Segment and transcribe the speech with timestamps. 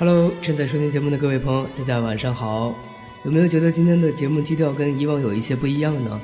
[0.00, 2.72] Hello，正在收听节目的各位朋友，大家晚上好。
[3.24, 6.20] 有没有觉得今天的节目基调跟以往有一些不一样呢？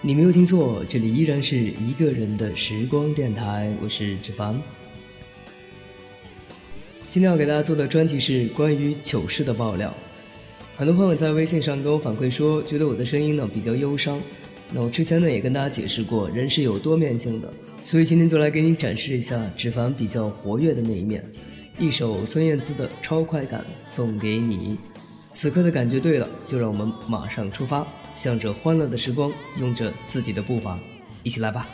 [0.00, 4.58] 你没有听错，这里依然是一个人的时光电台，我是志凡。
[7.10, 9.92] 今天要给大家做的专题是关于糗事的爆料。
[10.74, 14.18] 很多朋友在微信上跟我反馈说，觉得我的声音呢比较忧伤。
[14.72, 21.22] 那我之前呢也跟大家解释过，人是有多面性的，所以今天就来给你展示一下志凡比较活跃的那一面。
[21.78, 24.76] 一首孙燕姿的《超快感》送给你，
[25.30, 30.76] 此刻的感觉对了，就让我们马上出发，向着欢乐的时光，用着自己的步伐，
[31.22, 31.68] 一起来吧。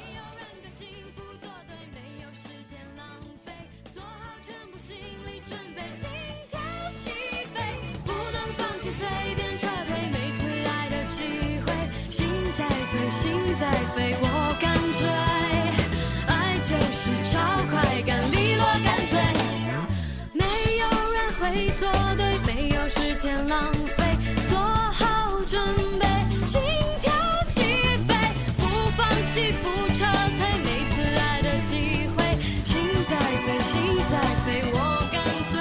[21.54, 24.04] 没错对没有时间浪费
[24.50, 25.62] 做好准
[26.00, 26.04] 备
[26.44, 26.60] 心
[27.00, 27.12] 跳
[27.54, 27.62] 起
[28.08, 28.14] 飞
[28.58, 28.64] 不
[28.96, 30.04] 放弃不撤
[30.34, 32.24] 退每次爱的机会
[32.64, 32.74] 心
[33.08, 33.14] 在
[33.44, 33.72] 醉心
[34.10, 34.14] 在
[34.44, 34.76] 飞我
[35.12, 35.22] 敢
[35.52, 35.54] 追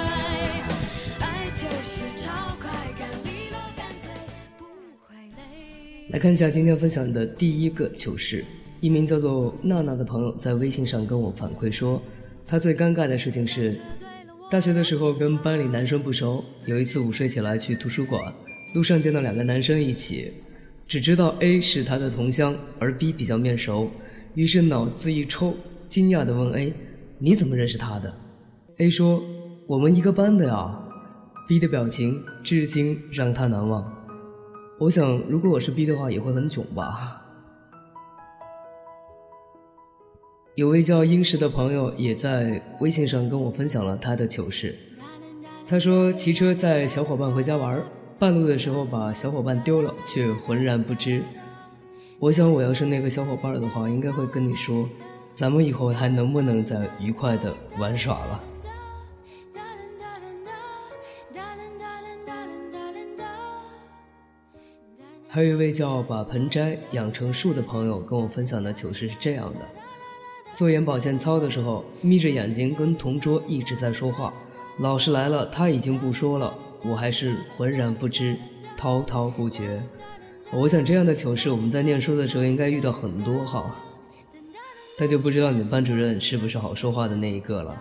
[1.20, 2.68] 爱就是超快
[2.98, 4.10] 感利落干脆
[4.58, 4.64] 不
[5.06, 8.44] 会累来看一下今天分享的第一个糗事。
[8.80, 12.02] 一名叫做娜娜的朋友在微信上跟我反馈说
[12.46, 13.74] 她最尴尬的事情是
[14.50, 18.32] 大学的时候跟班里男生不熟，有一次午睡起来去图书馆，
[18.74, 20.30] 路上见到两个男生一起，
[20.86, 23.90] 只知道 A 是他的同乡，而 B 比较面熟，
[24.34, 25.56] 于是脑子一抽，
[25.88, 26.72] 惊讶地问 A：“
[27.18, 28.14] 你怎么认识他的
[28.76, 29.20] ？”A 说
[29.66, 30.80] ：“我们一个班的呀。
[31.48, 33.92] ”B 的表情至今让他难忘。
[34.78, 37.23] 我想，如果我是 B 的话，也会很囧吧。
[40.56, 44.78] 有位叫英石的朋友也在微信上跟我分享了他的糗事。
[45.66, 47.82] 他说，骑车载小伙伴回家玩，
[48.20, 51.24] 半路的时候把小伙伴丢了，却浑然不知。
[52.20, 54.88] 我想，我要是那个小伙伴的话，应该会跟你说，
[55.34, 58.44] 咱们以后还能不能再愉快的玩耍了。
[65.28, 69.60] 还有一位叫把盆栽养成树的朋友跟我分享的糗事是这样的：
[70.54, 74.32] 做眼保健操的时候，眯着眼睛跟同桌一直在说话，
[74.78, 76.54] 老师来了，他已经不说了，
[76.84, 78.36] 我还是浑然不知，
[78.76, 79.82] 滔滔不绝。
[80.52, 83.74] 我想这样的糗事我们在念书的时候应该遇到很多哈，
[84.96, 87.76] 但就不知道你们班主任是不是好说话的那一个了。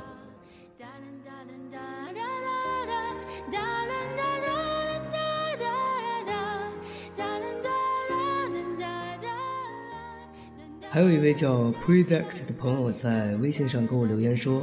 [10.94, 14.62] 还有一位叫 Predict 的朋友在微信上给我留言说，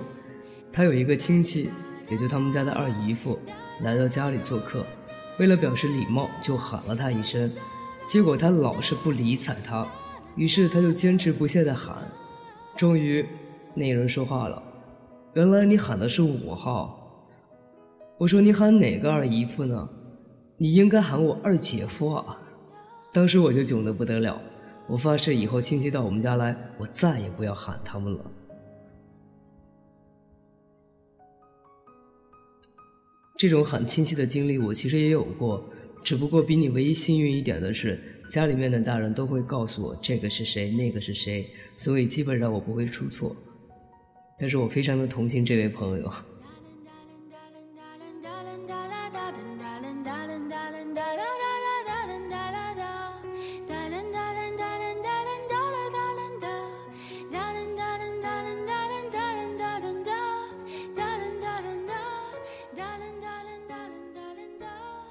[0.73, 1.71] 他有一个亲戚，
[2.09, 3.37] 也就他们家的二姨夫，
[3.81, 4.87] 来到家里做客，
[5.41, 7.51] 为了表示礼貌，就喊了他一声，
[8.07, 9.85] 结果他老是不理睬他，
[10.37, 11.97] 于是他就坚持不懈地喊，
[12.77, 13.27] 终于，
[13.75, 14.63] 那人说话了，
[15.35, 17.27] 原来你喊的是我号，
[18.19, 19.89] 我说你喊哪个二姨夫呢？
[20.59, 22.39] 你应该喊我二姐夫啊，
[23.13, 24.41] 当时我就囧得不得了。
[24.91, 28.33] 我发誓，以后亲戚到我们家来，我再也不要喊他们了。
[33.39, 35.65] 这种喊亲戚的经历，我其实也有过，
[36.03, 43.35] 只不过比你唯一幸运一点的是，家里面的大人都会告诉我这个是谁，那个是谁，所以基本上我不会出错。
[44.41, 46.13] 但是我非常的同情这位朋友。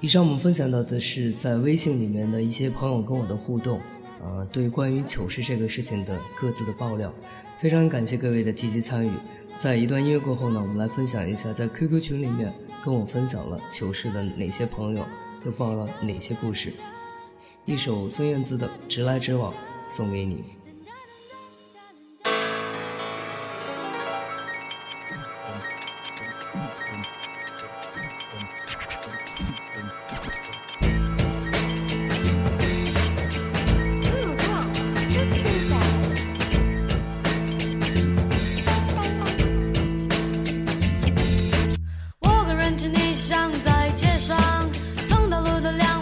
[0.02, 3.78] 以上我们分享到的是在微信里面的一些朋友跟我的互动，
[4.24, 7.12] 呃，对关于糗事这个事情的各自的爆料，
[7.58, 9.10] 非常感谢各位的积极参与。
[9.58, 12.50] 在一段音乐过后呢，我们来分享一下在 QQ 群里面
[12.82, 15.04] 跟我分享了糗事的哪些朋友，
[15.44, 16.72] 又爆了哪些故事。
[17.66, 19.52] 一首孙燕姿的《直来直往》
[19.86, 20.42] 送给你。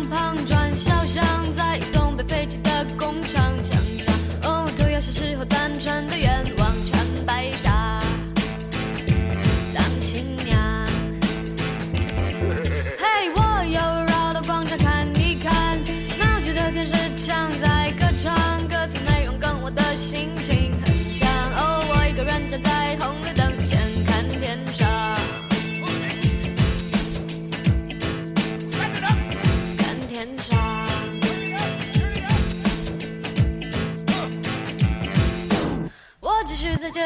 [0.09, 0.48] 身旁。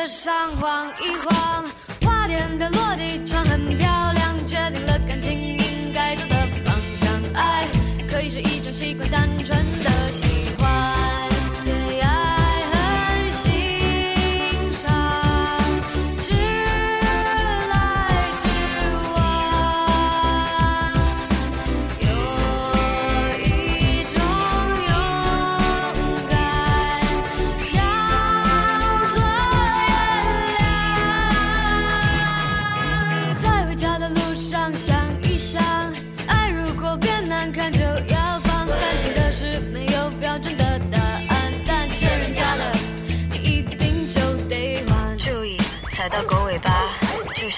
[0.09, 1.65] 上晃一晃，
[2.03, 7.09] 花店的落地窗很漂亮，决定了感情应该走的方向。
[7.35, 7.67] 爱
[8.09, 9.49] 可以是一种习惯，单纯
[9.83, 10.23] 的喜
[10.59, 10.62] 欢。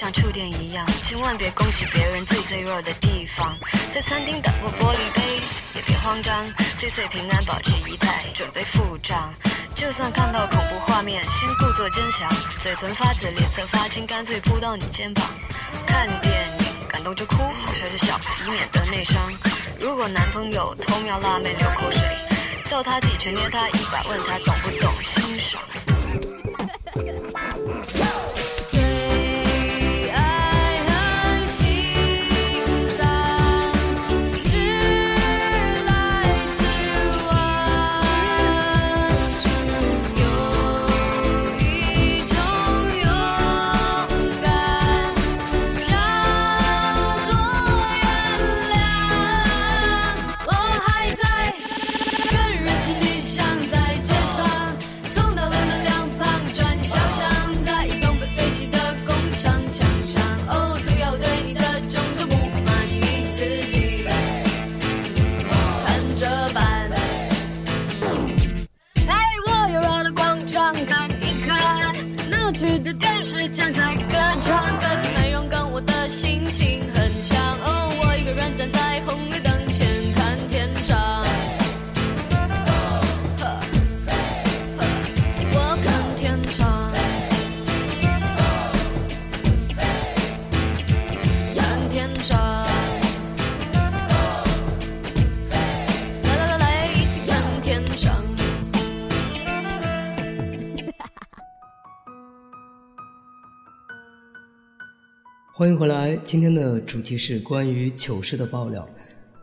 [0.05, 3.57] 像触电一样，千万别攻击别人最脆弱的地方。
[3.91, 5.41] 在餐厅打破玻璃杯，
[5.73, 6.47] 也别慌张，
[6.77, 9.33] 岁岁平安，保持仪态，准备付账。
[9.73, 12.31] 就算看到恐怖画面，先故作坚强，
[12.61, 15.25] 嘴唇发紫，脸色发青，干脆扑到你肩膀。
[15.87, 19.33] 看电影感动就哭，好笑就笑，以免得内伤。
[19.79, 22.03] 如果男朋友偷瞄辣妹流口水，
[22.65, 24.93] 叫他几拳捏他一把，问他懂不懂
[72.55, 77.37] 去的电视站在歌唱，歌词内容跟我的心情很像。
[77.37, 79.44] 哦，我一个人站在红绿灯。
[105.57, 108.85] 欢迎回来，今天的主题是关于糗事的爆料。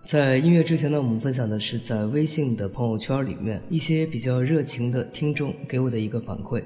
[0.05, 6.63] 在音乐之前呢，我们分享的是在微信的朋友圈里面一些比较热情的听众给我的一个反馈。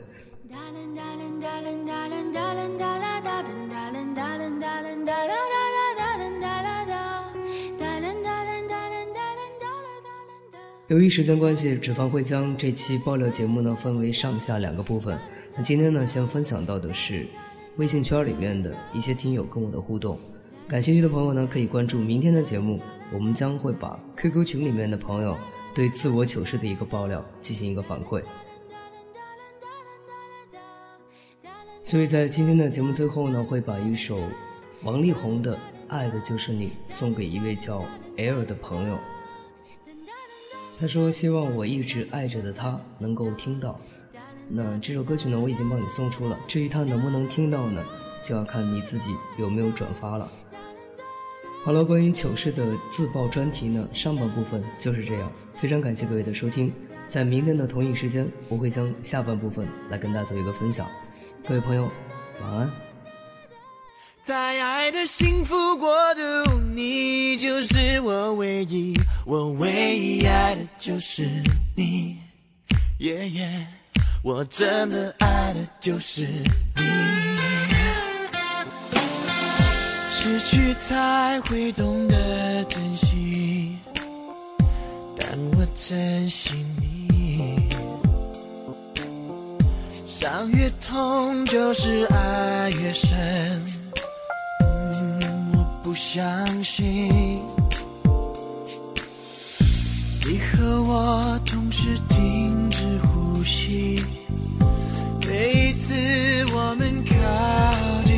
[10.89, 15.17] 由于时间关系，纸凡会将这期爆料节目呢分为上下两个部分。
[15.57, 17.29] 那今天呢，先分享到的是
[17.77, 20.19] 微信圈里面的一些听友跟我的互动。
[20.67, 22.81] 感兴趣的朋友呢，可以关注明天的节目，
[23.13, 25.37] 我们将会把 QQ 群里面的朋友
[25.75, 28.23] 对自我糗事的一个爆料进行一个反馈。
[31.83, 34.19] 所以在今天的节目最后呢，会把一首
[34.83, 35.55] 王力宏的
[35.87, 37.85] 《爱的就是你》送给一位叫
[38.17, 38.99] L 的朋友。
[40.79, 43.81] 他说：“希望我一直爱着的他能够听到。
[44.49, 46.39] 那这首歌曲呢，我已经帮你送出了。
[46.47, 47.85] 至于他能不能听到呢，
[48.23, 50.31] 就要看你自己有没有转发了。”
[51.65, 55.33] 好了，关于糗事的自爆专题呢，上半部分就是这样。
[55.53, 56.73] 非常感谢各位的收听，
[57.09, 60.87] 在明天的同一时间，我会将下半部分来跟大家做一个分享。
[61.49, 61.91] 各位朋友，
[62.41, 62.71] 晚安。
[64.23, 71.29] 在爱的幸福国度，你就是我唯一，我唯一爱的就是
[71.77, 72.19] 你，
[72.99, 73.67] 耶耶，
[74.27, 76.83] 我真的爱的就是你。
[80.11, 83.79] 失去才会懂得珍惜，
[85.17, 87.69] 但我珍惜你。
[90.05, 93.63] 伤越痛，就是爱越深。
[95.53, 97.45] 我不相信
[100.25, 102.66] 你和我同时停
[103.47, 104.05] 止呼吸，
[105.27, 105.95] 每一次
[106.53, 107.15] 我们靠
[108.05, 108.15] 近，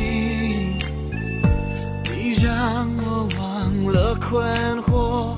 [2.03, 4.43] 你让我忘了困
[4.81, 5.35] 惑，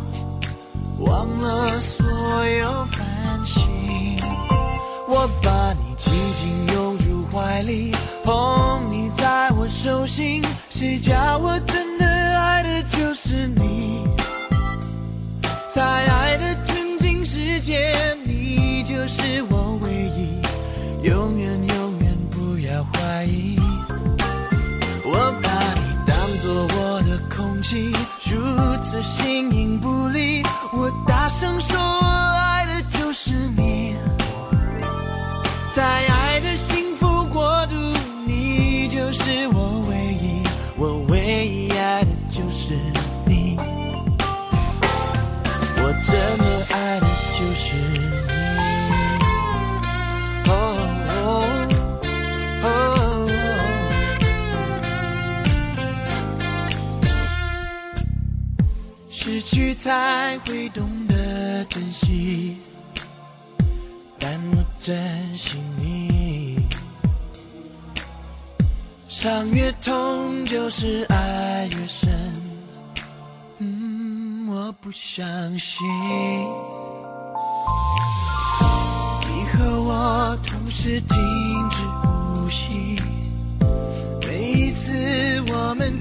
[0.99, 4.17] 忘了所有烦心，
[5.09, 7.91] 我把你紧紧拥入怀里，
[8.23, 12.05] 捧你在我手心，谁叫我真的。
[12.39, 14.05] 爱的就是你，
[15.69, 17.93] 在爱的纯净世界，
[19.01, 20.43] 就是我唯一，
[21.01, 23.60] 永远永远不要怀疑。
[59.41, 62.57] 失去才会懂得珍惜，
[64.19, 66.59] 但我珍惜你。
[69.07, 72.11] 伤越痛，就是爱越深。
[73.57, 75.25] 嗯，我不相
[75.57, 76.45] 信你
[79.53, 81.17] 和我同时停
[81.71, 82.95] 止呼吸，
[84.27, 84.91] 每一次
[85.47, 85.99] 我们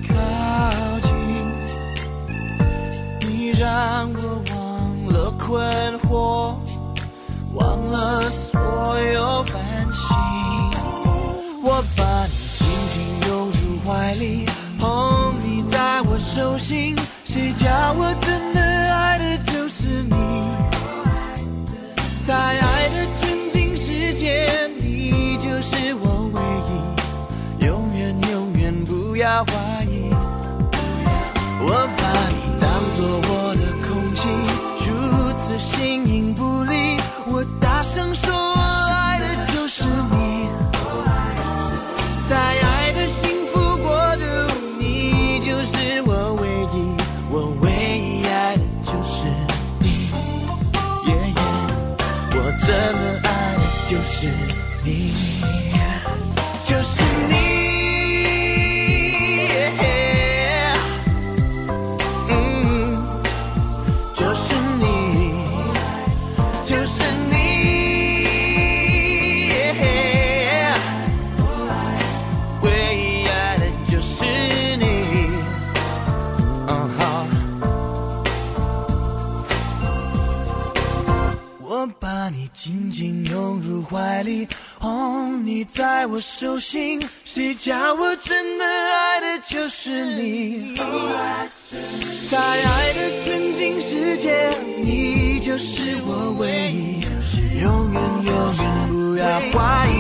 [29.45, 29.70] 不
[86.21, 90.77] 手心谁叫我真的爱的就是你。
[92.29, 97.01] 在爱的纯净世界你就是我唯一。
[97.63, 100.00] 永远永远不要怀疑。